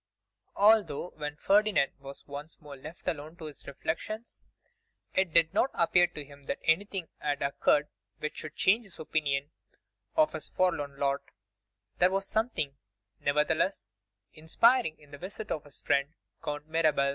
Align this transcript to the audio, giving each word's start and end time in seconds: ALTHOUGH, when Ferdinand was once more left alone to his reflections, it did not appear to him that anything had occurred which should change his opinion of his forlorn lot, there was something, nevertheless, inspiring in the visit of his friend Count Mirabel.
ALTHOUGH, 0.55 1.11
when 1.17 1.35
Ferdinand 1.35 1.91
was 1.99 2.25
once 2.27 2.59
more 2.59 2.75
left 2.75 3.07
alone 3.07 3.35
to 3.35 3.45
his 3.45 3.67
reflections, 3.67 4.41
it 5.13 5.31
did 5.31 5.53
not 5.53 5.69
appear 5.75 6.07
to 6.07 6.25
him 6.25 6.45
that 6.45 6.57
anything 6.63 7.07
had 7.19 7.43
occurred 7.43 7.87
which 8.17 8.37
should 8.37 8.55
change 8.55 8.83
his 8.83 8.97
opinion 8.97 9.51
of 10.15 10.33
his 10.33 10.49
forlorn 10.49 10.97
lot, 10.97 11.21
there 11.99 12.09
was 12.09 12.27
something, 12.27 12.75
nevertheless, 13.19 13.85
inspiring 14.33 14.97
in 14.97 15.11
the 15.11 15.19
visit 15.19 15.51
of 15.51 15.65
his 15.65 15.79
friend 15.83 16.15
Count 16.43 16.67
Mirabel. 16.67 17.09